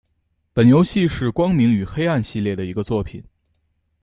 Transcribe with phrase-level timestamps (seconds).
[0.51, 3.23] 本游戏是光明与黑暗系列的一个作品。